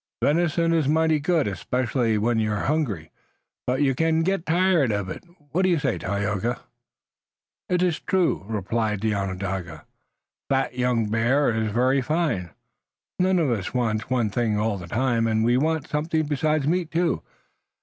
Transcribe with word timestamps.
"Venison 0.23 0.73
is 0.73 0.87
mighty 0.87 1.19
good, 1.19 1.47
especially 1.47 2.15
so 2.15 2.21
when 2.21 2.39
you're 2.39 2.61
hungry, 2.61 3.11
but 3.67 3.83
you 3.83 3.93
can 3.93 4.23
get 4.23 4.47
tired 4.47 4.91
of 4.91 5.09
it. 5.09 5.23
What 5.51 5.65
say 5.65 5.69
you, 5.69 5.99
Tayoga?" 5.99 6.59
"It 7.69 7.83
is 7.83 7.99
true," 7.99 8.43
replied 8.47 9.01
the 9.01 9.13
Onondaga. 9.13 9.85
"Fat 10.49 10.75
young 10.75 11.07
bear 11.11 11.55
is 11.55 11.71
very 11.71 12.01
fine. 12.01 12.49
None 13.19 13.37
of 13.37 13.51
us 13.51 13.75
wants 13.75 14.09
one 14.09 14.31
thing 14.31 14.57
all 14.57 14.79
the 14.79 14.87
time, 14.87 15.27
and 15.27 15.43
we 15.45 15.55
want 15.55 15.87
something 15.87 16.25
besides 16.25 16.65
meat, 16.65 16.89
too. 16.89 17.21